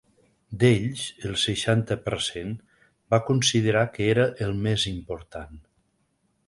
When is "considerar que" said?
3.29-4.09